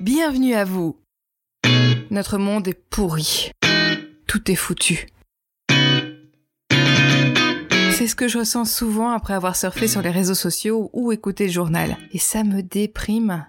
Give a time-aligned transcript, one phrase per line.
[0.00, 0.96] Bienvenue à vous.
[2.10, 3.50] Notre monde est pourri.
[4.26, 5.06] Tout est foutu.
[7.92, 11.48] C'est ce que je ressens souvent après avoir surfé sur les réseaux sociaux ou écouté
[11.48, 11.98] le journal.
[12.12, 13.44] Et ça me déprime.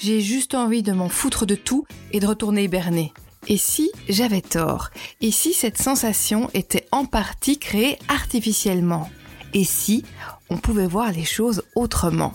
[0.00, 3.12] J'ai juste envie de m'en foutre de tout et de retourner hiberner.
[3.48, 4.90] Et si j'avais tort?
[5.20, 9.10] Et si cette sensation était en partie créée artificiellement?
[9.54, 10.04] Et si
[10.50, 12.32] on pouvait voir les choses autrement?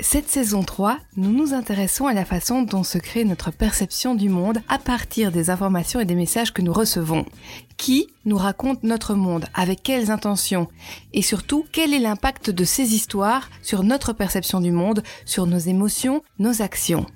[0.00, 4.28] Cette saison 3, nous nous intéressons à la façon dont se crée notre perception du
[4.28, 7.26] monde à partir des informations et des messages que nous recevons.
[7.76, 10.68] Qui nous raconte notre monde Avec quelles intentions
[11.12, 15.58] Et surtout, quel est l'impact de ces histoires sur notre perception du monde, sur nos
[15.58, 17.06] émotions, nos actions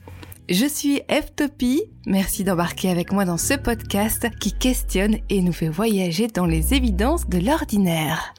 [0.48, 5.68] je suis F-Topie, merci d'embarquer avec moi dans ce podcast qui questionne et nous fait
[5.68, 8.34] voyager dans les évidences de l'ordinaire.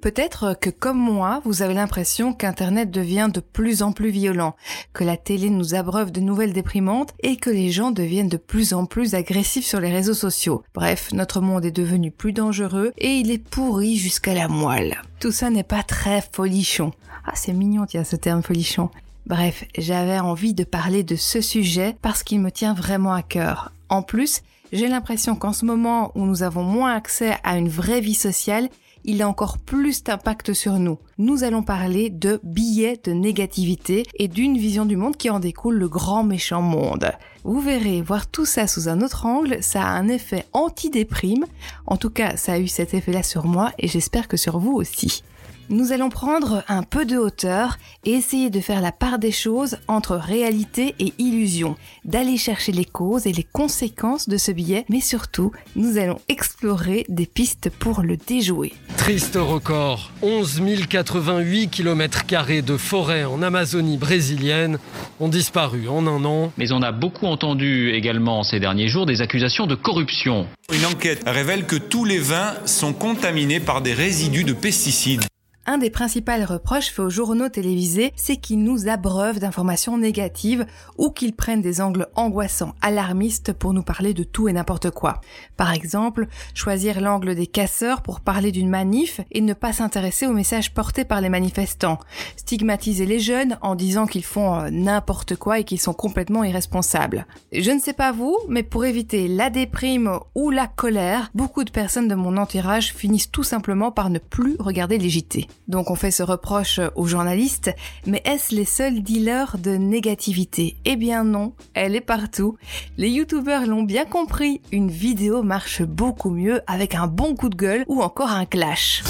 [0.00, 4.54] Peut-être que comme moi, vous avez l'impression qu'Internet devient de plus en plus violent,
[4.92, 8.72] que la télé nous abreuve de nouvelles déprimantes et que les gens deviennent de plus
[8.72, 10.62] en plus agressifs sur les réseaux sociaux.
[10.74, 15.02] Bref, notre monde est devenu plus dangereux et il est pourri jusqu'à la moelle.
[15.18, 16.92] Tout ça n'est pas très folichon.
[17.24, 18.90] Ah, c'est mignon, tiens, ce terme folichon.
[19.26, 23.72] Bref, j'avais envie de parler de ce sujet parce qu'il me tient vraiment à cœur.
[23.88, 28.00] En plus, j'ai l'impression qu'en ce moment où nous avons moins accès à une vraie
[28.00, 28.68] vie sociale,
[29.06, 30.98] il a encore plus d'impact sur nous.
[31.16, 35.76] Nous allons parler de billets de négativité et d'une vision du monde qui en découle
[35.76, 37.12] le grand méchant monde.
[37.44, 41.46] Vous verrez, voir tout ça sous un autre angle, ça a un effet anti-déprime.
[41.86, 44.72] En tout cas, ça a eu cet effet-là sur moi et j'espère que sur vous
[44.72, 45.22] aussi
[45.68, 49.78] nous allons prendre un peu de hauteur et essayer de faire la part des choses
[49.88, 55.00] entre réalité et illusion, d'aller chercher les causes et les conséquences de ce billet, mais
[55.00, 58.72] surtout, nous allons explorer des pistes pour le déjouer.
[58.96, 62.24] Triste record, 11 088 km
[62.62, 64.78] de forêt en Amazonie brésilienne
[65.20, 66.52] ont disparu en un an.
[66.56, 70.46] Mais on a beaucoup entendu également ces derniers jours des accusations de corruption.
[70.72, 75.22] Une enquête révèle que tous les vins sont contaminés par des résidus de pesticides.
[75.68, 80.64] Un des principaux reproches faits aux journaux télévisés, c'est qu'ils nous abreuvent d'informations négatives
[80.96, 85.20] ou qu'ils prennent des angles angoissants, alarmistes pour nous parler de tout et n'importe quoi.
[85.56, 90.32] Par exemple, choisir l'angle des casseurs pour parler d'une manif et ne pas s'intéresser aux
[90.32, 91.98] messages portés par les manifestants.
[92.36, 97.26] Stigmatiser les jeunes en disant qu'ils font euh, n'importe quoi et qu'ils sont complètement irresponsables.
[97.50, 101.70] Je ne sais pas vous, mais pour éviter la déprime ou la colère, beaucoup de
[101.70, 105.48] personnes de mon entourage finissent tout simplement par ne plus regarder les JT.
[105.68, 107.70] Donc on fait ce reproche aux journalistes,
[108.06, 110.76] mais est-ce les seuls dealers de négativité?
[110.84, 112.56] Eh bien non, elle est partout.
[112.96, 117.56] Les youtubeurs l'ont bien compris, une vidéo marche beaucoup mieux avec un bon coup de
[117.56, 119.02] gueule ou encore un clash.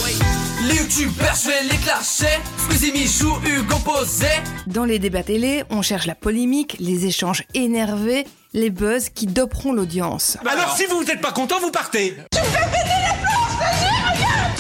[0.69, 4.27] Les youtubeurs, je vais les clasher Michou, Hugo Posé
[4.67, 9.73] Dans les débats télé, on cherche la polémique, les échanges énervés, les buzz qui doperont
[9.73, 10.39] l'audience.
[10.47, 13.26] Alors, si vous n'êtes pas content, vous partez Tu me fais péter les plombs,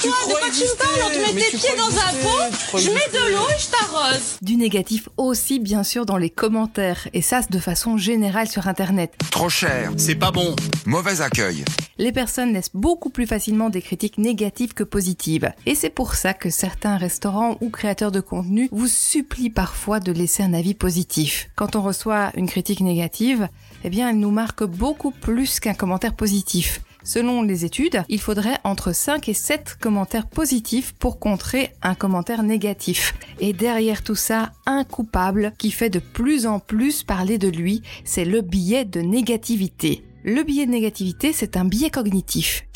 [0.01, 2.91] tu crois, de quoi tu me parles Tu mets tes pieds dans un pot, je
[2.91, 4.39] mets de l'eau et je t'arrose.
[4.43, 7.09] Du négatif aussi, bien sûr, dans les commentaires.
[7.13, 9.15] Et ça, de façon générale sur Internet.
[9.31, 9.93] Trop cher.
[9.97, 10.55] C'est pas bon.
[10.85, 11.65] Mauvais accueil.
[11.99, 15.53] Les personnes laissent beaucoup plus facilement des critiques négatives que positives.
[15.65, 20.13] Et c'est pour ça que certains restaurants ou créateurs de contenu vous supplient parfois de
[20.13, 21.49] laisser un avis positif.
[21.57, 23.49] Quand on reçoit une critique négative,
[23.85, 26.81] eh bien, elle nous marque beaucoup plus qu'un commentaire positif.
[27.07, 32.43] Selon les études, il faudrait entre 5 et 7 commentaires positifs pour contrer un commentaire
[32.43, 33.15] négatif.
[33.39, 37.83] Et derrière tout ça, un coupable qui fait de plus en plus parler de lui,
[38.05, 40.03] c'est le biais de négativité.
[40.25, 42.67] Le biais de négativité, c'est un biais cognitif.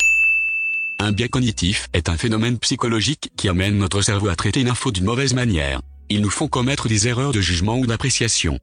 [0.99, 4.91] Un biais cognitif est un phénomène psychologique qui amène notre cerveau à traiter une info
[4.91, 5.81] d'une mauvaise manière.
[6.09, 8.59] Ils nous font commettre des erreurs de jugement ou d'appréciation.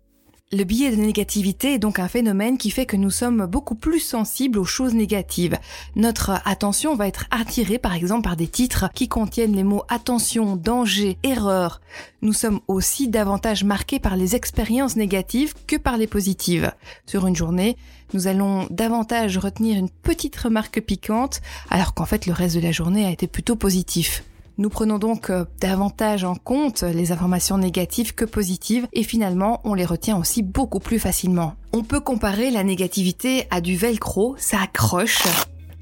[0.51, 4.01] Le biais de négativité est donc un phénomène qui fait que nous sommes beaucoup plus
[4.01, 5.59] sensibles aux choses négatives.
[5.95, 10.57] Notre attention va être attirée par exemple par des titres qui contiennent les mots attention,
[10.57, 11.83] danger, erreur.
[12.23, 16.73] Nous sommes aussi davantage marqués par les expériences négatives que par les positives.
[17.05, 17.77] Sur une journée,
[18.15, 22.73] nous allons davantage retenir une petite remarque piquante alors qu'en fait le reste de la
[22.73, 24.25] journée a été plutôt positif.
[24.59, 29.75] Nous prenons donc euh, davantage en compte les informations négatives que positives et finalement on
[29.75, 31.55] les retient aussi beaucoup plus facilement.
[31.73, 35.23] On peut comparer la négativité à du velcro, ça accroche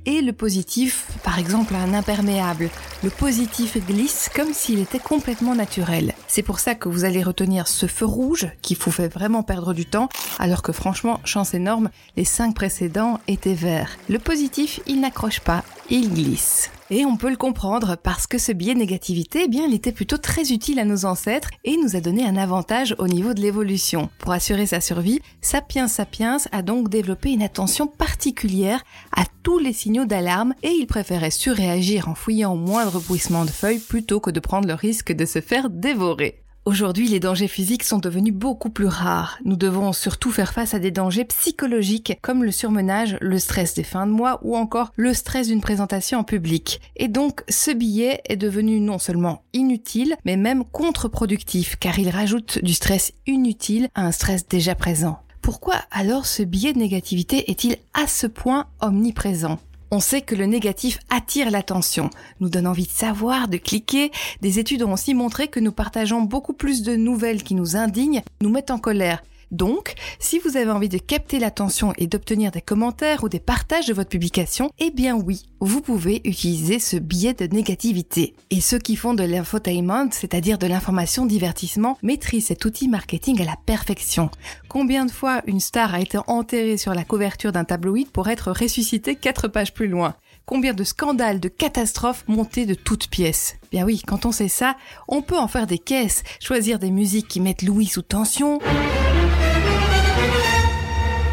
[0.07, 2.71] et le positif, par exemple, à un imperméable.
[3.03, 6.15] Le positif glisse comme s'il était complètement naturel.
[6.29, 9.75] C'est pour ça que vous allez retenir ce feu rouge qui vous fait vraiment perdre
[9.75, 10.09] du temps,
[10.39, 13.99] alors que franchement, chance énorme, les cinq précédents étaient verts.
[14.09, 16.71] Le positif, il n'accroche pas, il glisse.
[16.89, 19.91] Et on peut le comprendre parce que ce biais de négativité, eh bien, il était
[19.91, 23.41] plutôt très utile à nos ancêtres et nous a donné un avantage au niveau de
[23.41, 24.09] l'évolution.
[24.19, 29.73] Pour assurer sa survie, Sapiens sapiens a donc développé une attention particulière à tous les
[29.73, 34.31] signaux d'alarme et il préférait surréagir en fouillant au moindre bruissement de feuilles plutôt que
[34.31, 36.46] de prendre le risque de se faire dévorer.
[36.67, 39.39] Aujourd'hui, les dangers physiques sont devenus beaucoup plus rares.
[39.45, 43.85] Nous devons surtout faire face à des dangers psychologiques comme le surmenage, le stress des
[43.85, 46.81] fins de mois ou encore le stress d'une présentation en public.
[46.97, 52.59] Et donc, ce billet est devenu non seulement inutile, mais même contre-productif car il rajoute
[52.65, 55.21] du stress inutile à un stress déjà présent.
[55.43, 59.61] Pourquoi alors ce biais de négativité est-il à ce point omniprésent?
[59.91, 62.11] On sait que le négatif attire l'attention,
[62.41, 64.11] nous donne envie de savoir, de cliquer.
[64.41, 68.23] Des études ont aussi montré que nous partageons beaucoup plus de nouvelles qui nous indignent,
[68.41, 69.23] nous mettent en colère.
[69.51, 73.87] Donc, si vous avez envie de capter l'attention et d'obtenir des commentaires ou des partages
[73.87, 78.35] de votre publication, eh bien oui, vous pouvez utiliser ce biais de négativité.
[78.51, 83.45] Et ceux qui font de l'infotainment, c'est-à-dire de l'information divertissement, maîtrisent cet outil marketing à
[83.45, 84.31] la perfection.
[84.69, 88.51] Combien de fois une star a été enterrée sur la couverture d'un tabloïd pour être
[88.51, 90.17] ressuscitée quatre pages plus loin?
[90.45, 93.57] Combien de scandales, de catastrophes montés de toutes pièces?
[93.73, 94.77] Bien oui, quand on sait ça,
[95.09, 98.61] on peut en faire des caisses, choisir des musiques qui mettent Louis sous tension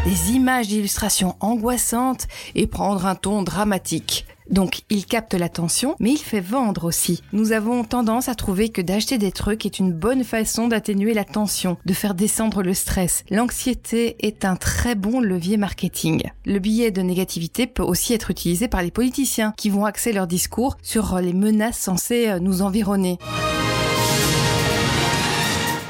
[0.04, 4.26] des images d'illustrations angoissantes et prendre un ton dramatique.
[4.50, 7.22] Donc il capte l'attention, mais il fait vendre aussi.
[7.32, 11.24] Nous avons tendance à trouver que d'acheter des trucs est une bonne façon d'atténuer la
[11.24, 13.24] tension, de faire descendre le stress.
[13.30, 16.30] L'anxiété est un très bon levier marketing.
[16.44, 20.26] Le billet de négativité peut aussi être utilisé par les politiciens qui vont axer leur
[20.26, 23.18] discours sur les menaces censées nous environner.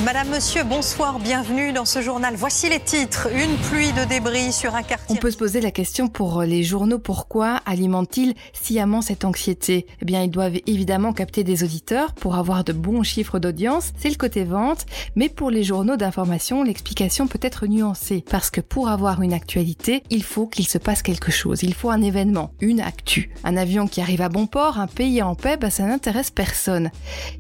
[0.05, 2.35] Madame, Monsieur, bonsoir, bienvenue dans ce journal.
[2.37, 3.29] Voici les titres.
[3.33, 5.17] Une pluie de débris sur un quartier.
[5.17, 9.87] On peut se poser la question pour les journaux, pourquoi alimentent-ils sciemment cette anxiété?
[10.03, 14.11] Eh bien, ils doivent évidemment capter des auditeurs pour avoir de bons chiffres d'audience, c'est
[14.11, 14.85] le côté vente,
[15.17, 20.03] mais pour les journaux d'information, l'explication peut être nuancée, parce que pour avoir une actualité,
[20.11, 23.31] il faut qu'il se passe quelque chose, il faut un événement, une actu.
[23.43, 26.91] Un avion qui arrive à bon port, un pays en paix, bah, ça n'intéresse personne.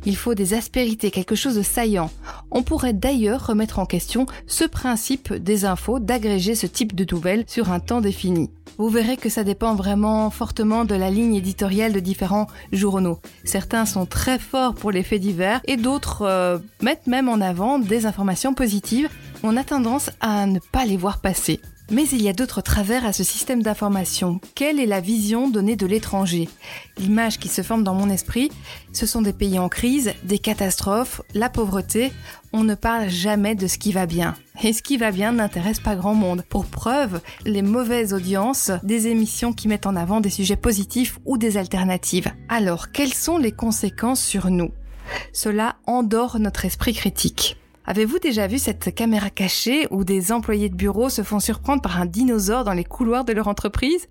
[0.06, 2.10] Il faut des aspérités, quelque chose de saillant.
[2.56, 7.44] On pourrait d'ailleurs remettre en question ce principe des infos d'agréger ce type de nouvelles
[7.48, 8.48] sur un temps défini.
[8.78, 13.18] Vous verrez que ça dépend vraiment fortement de la ligne éditoriale de différents journaux.
[13.44, 17.80] Certains sont très forts pour les faits divers et d'autres euh, mettent même en avant
[17.80, 19.08] des informations positives.
[19.42, 21.60] On a tendance à ne pas les voir passer.
[21.90, 24.40] Mais il y a d'autres travers à ce système d'information.
[24.54, 26.48] Quelle est la vision donnée de l'étranger?
[26.96, 28.50] L'image qui se forme dans mon esprit,
[28.92, 32.10] ce sont des pays en crise, des catastrophes, la pauvreté.
[32.54, 34.34] On ne parle jamais de ce qui va bien.
[34.62, 36.42] Et ce qui va bien n'intéresse pas grand monde.
[36.48, 41.36] Pour preuve, les mauvaises audiences des émissions qui mettent en avant des sujets positifs ou
[41.36, 42.32] des alternatives.
[42.48, 44.70] Alors, quelles sont les conséquences sur nous?
[45.34, 47.58] Cela endort notre esprit critique.
[47.86, 52.00] Avez-vous déjà vu cette caméra cachée où des employés de bureau se font surprendre par
[52.00, 54.08] un dinosaure dans les couloirs de leur entreprise?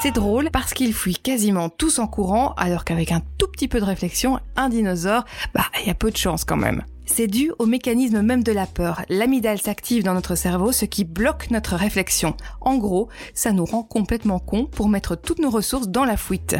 [0.00, 3.80] C'est drôle parce qu'ils fuient quasiment tous en courant alors qu'avec un tout petit peu
[3.80, 5.24] de réflexion, un dinosaure,
[5.54, 6.84] bah il y a peu de chance quand même.
[7.06, 9.02] C'est dû au mécanisme même de la peur.
[9.08, 12.34] L'amygdale s'active dans notre cerveau, ce qui bloque notre réflexion.
[12.60, 16.56] En gros, ça nous rend complètement cons pour mettre toutes nos ressources dans la fuite.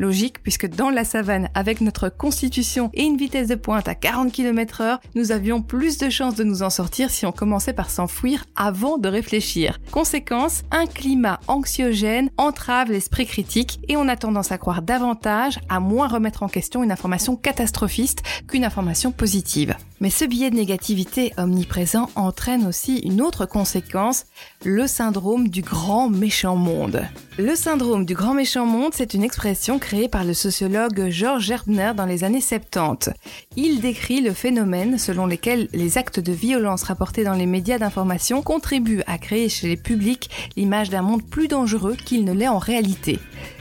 [0.00, 4.32] Logique, puisque dans la savane, avec notre constitution et une vitesse de pointe à 40
[4.32, 7.90] km heure, nous avions plus de chances de nous en sortir si on commençait par
[7.90, 9.78] s'enfuir avant de réfléchir.
[9.90, 15.80] Conséquence, un climat anxiogène entrave l'esprit critique et on a tendance à croire davantage, à
[15.80, 19.76] moins remettre en question une information catastrophiste qu'une information positive.
[20.02, 24.24] Mais ce biais de négativité omniprésent entraîne aussi une autre conséquence,
[24.64, 27.02] le syndrome du grand méchant monde.
[27.38, 31.92] Le syndrome du grand méchant monde, c'est une expression créée par le sociologue George Gerbner
[31.94, 33.10] dans les années 70.
[33.56, 38.40] Il décrit le phénomène selon lequel les actes de violence rapportés dans les médias d'information
[38.40, 42.58] contribuent à créer chez les publics l'image d'un monde plus dangereux qu'il ne l'est en
[42.58, 43.18] réalité.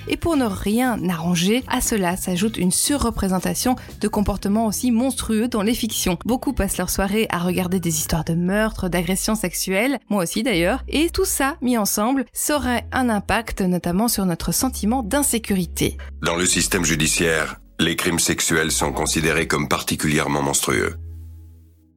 [0.08, 5.62] Et pour ne rien arranger, à cela s'ajoute une surreprésentation de comportements aussi monstrueux dans
[5.62, 6.18] les fictions.
[6.26, 10.84] Beaucoup passent leur soirée à regarder des histoires de meurtres, d'agressions sexuelles, moi aussi d'ailleurs,
[10.88, 15.98] et tout ça mis ensemble ça aurait un impact notamment sur notre sentiment d'insécurité.
[16.24, 20.96] Dans le système judiciaire, les crimes sexuels sont considérés comme particulièrement monstrueux.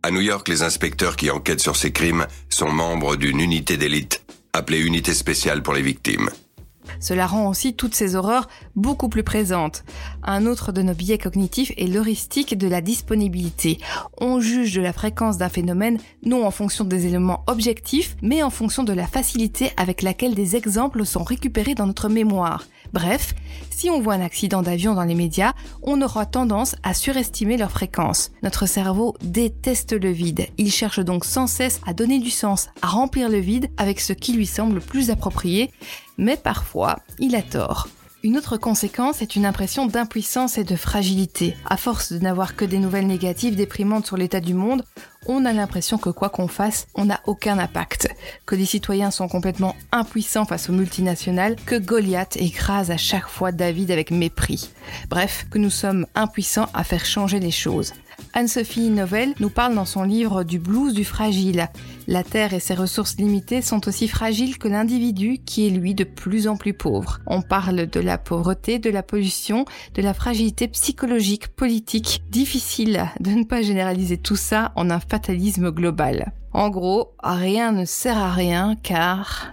[0.03, 4.23] À New York, les inspecteurs qui enquêtent sur ces crimes sont membres d'une unité d'élite
[4.53, 6.29] appelée Unité spéciale pour les victimes.
[7.01, 9.85] Cela rend aussi toutes ces horreurs beaucoup plus présentes.
[10.23, 13.79] Un autre de nos biais cognitifs est l'heuristique de la disponibilité.
[14.21, 18.51] On juge de la fréquence d'un phénomène non en fonction des éléments objectifs, mais en
[18.51, 22.65] fonction de la facilité avec laquelle des exemples sont récupérés dans notre mémoire.
[22.93, 23.35] Bref,
[23.71, 27.71] si on voit un accident d'avion dans les médias, on aura tendance à surestimer leur
[27.71, 28.31] fréquence.
[28.43, 30.47] Notre cerveau déteste le vide.
[30.59, 34.13] Il cherche donc sans cesse à donner du sens, à remplir le vide avec ce
[34.13, 35.71] qui lui semble plus approprié,
[36.19, 37.89] mais parfois, il a tort.
[38.25, 41.57] Une autre conséquence est une impression d'impuissance et de fragilité.
[41.69, 44.85] À force de n'avoir que des nouvelles négatives déprimantes sur l'état du monde,
[45.27, 48.09] on a l'impression que quoi qu'on fasse, on n'a aucun impact,
[48.47, 53.51] que les citoyens sont complètement impuissants face aux multinationales, que Goliath écrase à chaque fois
[53.51, 54.71] David avec mépris.
[55.11, 57.93] Bref, que nous sommes impuissants à faire changer les choses.
[58.35, 61.69] Anne-Sophie Novelle nous parle dans son livre du blues du fragile.
[62.07, 66.05] La Terre et ses ressources limitées sont aussi fragiles que l'individu qui est lui de
[66.05, 67.21] plus en plus pauvre.
[67.27, 72.23] On parle de la pauvreté, de la pollution, de la fragilité psychologique, politique.
[72.31, 76.33] Difficile de ne pas généraliser tout ça en un fatalisme global.
[76.53, 79.51] En gros, rien ne sert à rien car...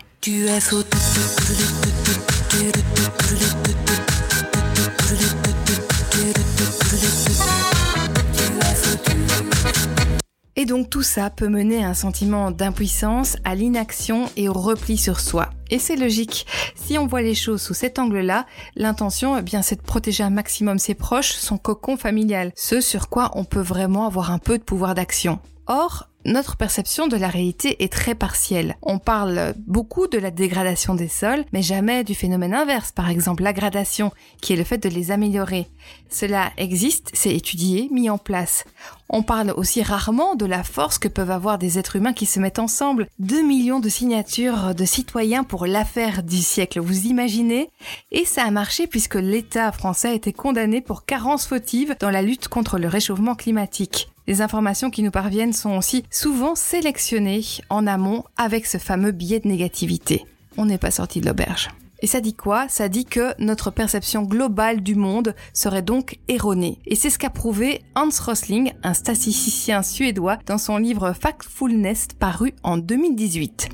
[10.59, 14.97] Et donc tout ça peut mener à un sentiment d'impuissance, à l'inaction et au repli
[14.97, 15.51] sur soi.
[15.69, 16.45] Et c'est logique.
[16.75, 20.29] Si on voit les choses sous cet angle-là, l'intention, eh bien, c'est de protéger un
[20.29, 24.57] maximum ses proches, son cocon familial, ce sur quoi on peut vraiment avoir un peu
[24.57, 25.39] de pouvoir d'action.
[25.67, 28.77] Or, notre perception de la réalité est très partielle.
[28.81, 33.43] On parle beaucoup de la dégradation des sols, mais jamais du phénomène inverse, par exemple
[33.43, 35.67] la gradation, qui est le fait de les améliorer.
[36.09, 38.65] Cela existe, c'est étudié, mis en place.
[39.09, 42.39] On parle aussi rarement de la force que peuvent avoir des êtres humains qui se
[42.39, 43.07] mettent ensemble.
[43.17, 47.69] 2 millions de signatures de citoyens pour l'affaire du siècle, vous imaginez?
[48.11, 52.21] Et ça a marché puisque l'État français a été condamné pour carence fautive dans la
[52.21, 54.09] lutte contre le réchauffement climatique.
[54.29, 59.39] Les informations qui nous parviennent sont aussi souvent sélectionnées en amont avec ce fameux biais
[59.39, 60.25] de négativité.
[60.57, 61.69] On n'est pas sorti de l'auberge.
[62.01, 62.67] Et ça dit quoi?
[62.67, 66.79] Ça dit que notre perception globale du monde serait donc erronée.
[66.85, 72.53] Et c'est ce qu'a prouvé Hans Rosling, un statisticien suédois, dans son livre Factfulness paru
[72.63, 73.69] en 2018.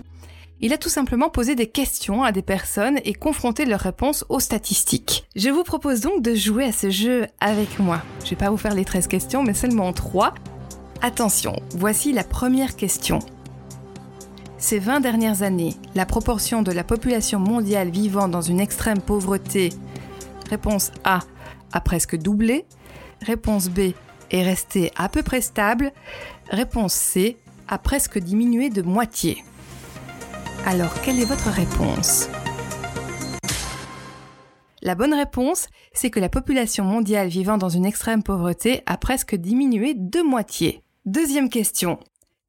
[0.61, 4.39] Il a tout simplement posé des questions à des personnes et confronté leurs réponses aux
[4.39, 5.25] statistiques.
[5.35, 8.03] Je vous propose donc de jouer à ce jeu avec moi.
[8.23, 10.35] Je vais pas vous faire les 13 questions, mais seulement 3.
[11.01, 13.19] Attention, voici la première question.
[14.57, 19.69] Ces 20 dernières années, la proportion de la population mondiale vivant dans une extrême pauvreté,
[20.49, 21.19] réponse A,
[21.73, 22.65] a presque doublé,
[23.21, 23.91] réponse B,
[24.31, 25.91] est restée à peu près stable,
[26.49, 27.37] réponse C,
[27.67, 29.43] a presque diminué de moitié.
[30.65, 32.29] Alors, quelle est votre réponse?
[34.81, 39.35] La bonne réponse, c'est que la population mondiale vivant dans une extrême pauvreté a presque
[39.35, 40.84] diminué de moitié.
[41.05, 41.99] Deuxième question.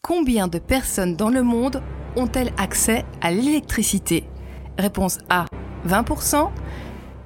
[0.00, 1.82] Combien de personnes dans le monde
[2.16, 4.24] ont-elles accès à l'électricité?
[4.78, 5.44] Réponse A,
[5.86, 6.48] 20%.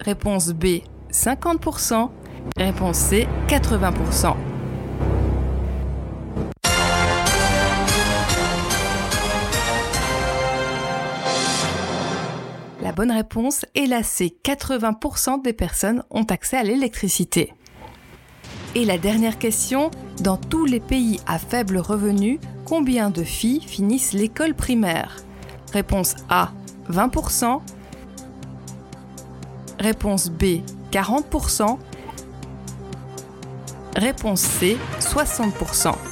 [0.01, 0.81] Réponse B,
[1.13, 2.11] 50%.
[2.57, 4.35] Réponse C, 80%.
[12.83, 14.37] La bonne réponse est la C.
[14.43, 17.53] 80% des personnes ont accès à l'électricité.
[18.77, 24.12] Et la dernière question, dans tous les pays à faible revenu, combien de filles finissent
[24.12, 25.17] l'école primaire?
[25.73, 26.53] Réponse A,
[26.89, 27.61] 20%.
[29.81, 30.61] Réponse B,
[30.93, 31.79] 40%.
[33.97, 36.10] Réponse C, 60%.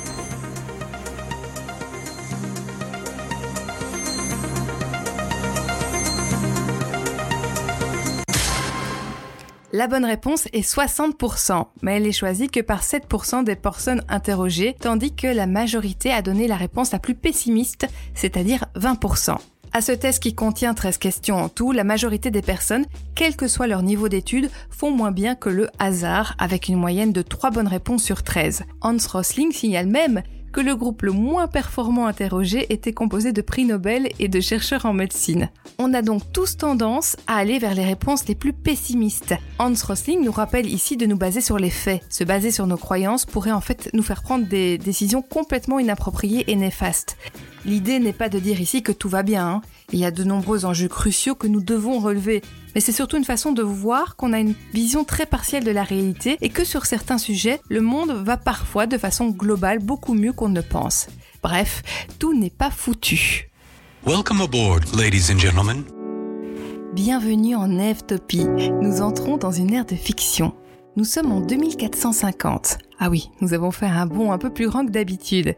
[9.78, 14.75] La bonne réponse est 60%, mais elle est choisie que par 7% des personnes interrogées,
[14.80, 19.37] tandis que la majorité a donné la réponse la plus pessimiste, c'est-à-dire 20%.
[19.73, 23.47] À ce test qui contient 13 questions en tout, la majorité des personnes, quel que
[23.47, 27.52] soit leur niveau d'études, font moins bien que le hasard, avec une moyenne de 3
[27.52, 28.64] bonnes réponses sur 13.
[28.80, 33.64] Hans Rosling signale même que le groupe le moins performant interrogé était composé de prix
[33.64, 35.50] Nobel et de chercheurs en médecine.
[35.78, 39.35] On a donc tous tendance à aller vers les réponses les plus pessimistes.
[39.59, 42.02] Hans Rosling nous rappelle ici de nous baser sur les faits.
[42.09, 46.45] Se baser sur nos croyances pourrait en fait nous faire prendre des décisions complètement inappropriées
[46.50, 47.17] et néfastes.
[47.64, 49.47] L'idée n'est pas de dire ici que tout va bien.
[49.47, 49.62] Hein.
[49.90, 52.42] Il y a de nombreux enjeux cruciaux que nous devons relever.
[52.75, 55.83] Mais c'est surtout une façon de voir qu'on a une vision très partielle de la
[55.83, 60.35] réalité et que sur certains sujets, le monde va parfois de façon globale beaucoup mieux
[60.35, 61.09] qu'on ne pense.
[61.42, 61.83] Bref,
[62.18, 63.49] tout n'est pas foutu.
[64.07, 65.83] Welcome aboard, ladies and gentlemen.
[66.92, 68.47] Bienvenue en Evtopie.
[68.83, 70.54] Nous entrons dans une ère de fiction.
[70.97, 72.76] Nous sommes en 2450.
[72.99, 75.54] Ah oui, nous avons fait un bond un peu plus grand que d'habitude.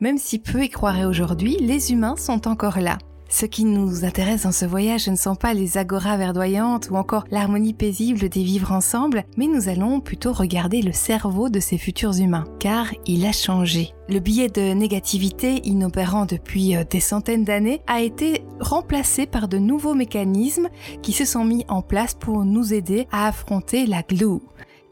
[0.00, 2.98] Même si peu y croiraient aujourd'hui, les humains sont encore là.
[3.32, 7.24] Ce qui nous intéresse dans ce voyage, ne sont pas les agoras verdoyantes ou encore
[7.30, 12.18] l'harmonie paisible des vivre ensemble, mais nous allons plutôt regarder le cerveau de ces futurs
[12.18, 13.94] humains, car il a changé.
[14.08, 19.58] Le biais de négativité, inopérant depuis euh, des centaines d'années, a été remplacé par de
[19.58, 20.68] nouveaux mécanismes
[21.00, 24.40] qui se sont mis en place pour nous aider à affronter la glue.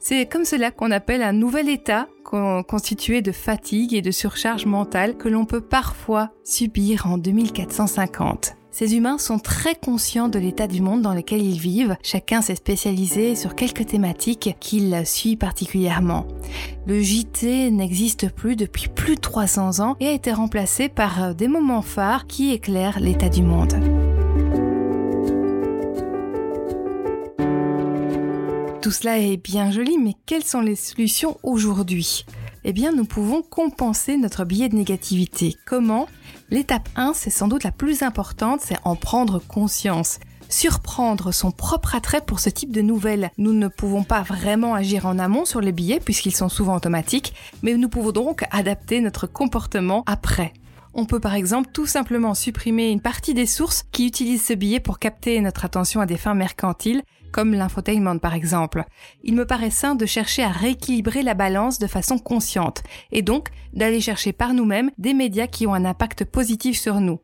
[0.01, 5.17] C'est comme cela qu'on appelle un nouvel état constitué de fatigue et de surcharge mentale
[5.17, 8.55] que l'on peut parfois subir en 2450.
[8.71, 11.97] Ces humains sont très conscients de l'état du monde dans lequel ils vivent.
[12.03, 16.29] Chacun s'est spécialisé sur quelques thématiques qu'il suit particulièrement.
[16.87, 21.49] Le JT n'existe plus depuis plus de 300 ans et a été remplacé par des
[21.49, 23.75] moments phares qui éclairent l'état du monde.
[28.89, 32.25] Tout cela est bien joli, mais quelles sont les solutions aujourd'hui?
[32.65, 35.57] Eh bien, nous pouvons compenser notre biais de négativité.
[35.67, 36.09] Comment?
[36.49, 41.97] L'étape 1, c'est sans doute la plus importante, c'est en prendre conscience surprendre son propre
[41.97, 43.31] attrait pour ce type de nouvelles.
[43.37, 47.35] Nous ne pouvons pas vraiment agir en amont sur les billets puisqu'ils sont souvent automatiques,
[47.63, 50.55] mais nous pouvons donc adapter notre comportement après.
[50.95, 54.81] On peut par exemple tout simplement supprimer une partie des sources qui utilisent ce billet
[54.81, 58.85] pour capter notre attention à des fins mercantiles comme l'infotainment par exemple.
[59.23, 62.83] Il me paraît sain de chercher à rééquilibrer la balance de façon consciente,
[63.13, 67.21] et donc d'aller chercher par nous-mêmes des médias qui ont un impact positif sur nous.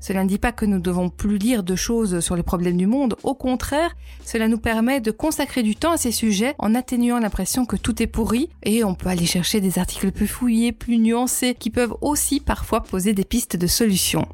[0.00, 2.86] Cela ne dit pas que nous devons plus lire de choses sur les problèmes du
[2.86, 7.18] monde, au contraire, cela nous permet de consacrer du temps à ces sujets en atténuant
[7.18, 10.98] l'impression que tout est pourri, et on peut aller chercher des articles plus fouillés, plus
[10.98, 14.26] nuancés, qui peuvent aussi parfois poser des pistes de solutions.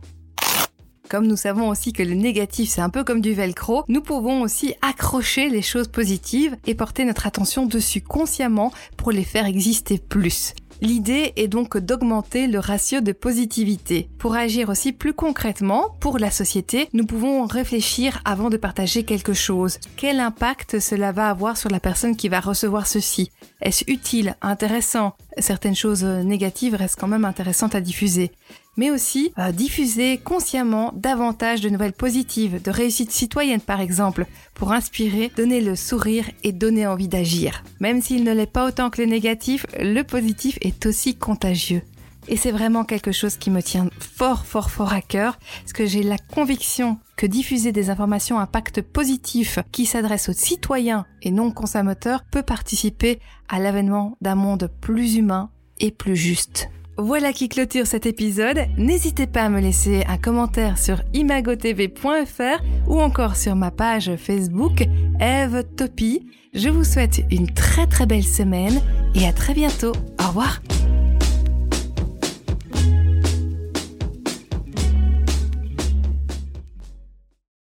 [1.10, 4.42] Comme nous savons aussi que le négatif c'est un peu comme du velcro, nous pouvons
[4.42, 9.98] aussi accrocher les choses positives et porter notre attention dessus consciemment pour les faire exister
[9.98, 10.54] plus.
[10.82, 14.08] L'idée est donc d'augmenter le ratio de positivité.
[14.18, 19.34] Pour agir aussi plus concrètement, pour la société, nous pouvons réfléchir avant de partager quelque
[19.34, 19.78] chose.
[19.96, 23.30] Quel impact cela va avoir sur la personne qui va recevoir ceci?
[23.60, 25.14] Est-ce utile, intéressant?
[25.36, 28.32] Certaines choses négatives restent quand même intéressantes à diffuser
[28.76, 34.72] mais aussi euh, diffuser consciemment davantage de nouvelles positives, de réussite citoyenne par exemple, pour
[34.72, 37.62] inspirer, donner le sourire et donner envie d'agir.
[37.80, 41.82] Même s'il ne l'est pas autant que le négatif, le positif est aussi contagieux.
[42.28, 45.86] Et c'est vraiment quelque chose qui me tient fort, fort, fort à cœur, parce que
[45.86, 51.30] j'ai la conviction que diffuser des informations à impact positif qui s'adressent aux citoyens et
[51.30, 56.70] non consommateurs peut participer à l'avènement d'un monde plus humain et plus juste.
[57.02, 58.66] Voilà qui clôture cet épisode.
[58.76, 64.82] N'hésitez pas à me laisser un commentaire sur imagotv.fr ou encore sur ma page Facebook
[65.18, 66.26] Eve Topi.
[66.52, 68.82] Je vous souhaite une très très belle semaine
[69.14, 69.92] et à très bientôt.
[70.22, 70.60] Au revoir.